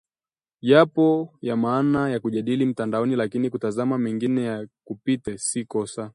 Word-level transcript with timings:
Yapo 0.61 1.33
ya 1.41 1.55
maana 1.57 2.09
ya 2.09 2.19
kujadili 2.19 2.65
mtandaoni 2.65 3.15
lakini 3.15 3.49
kutazama 3.49 3.97
mengine 3.97 4.43
yakupite, 4.43 5.37
si 5.37 5.65
kosa 5.65 6.09